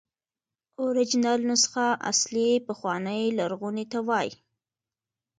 اوریجنل 0.81 1.39
نسخه 1.51 1.85
اصلي، 2.11 2.49
پخوانۍ، 2.67 3.23
لرغوني 3.37 3.85
ته 3.91 3.99
وایي. 4.07 4.31